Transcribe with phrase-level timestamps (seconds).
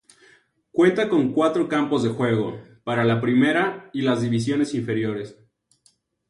[0.71, 5.37] Cuenta con cuatro campos de juego, para la primera y las divisiones inferiores.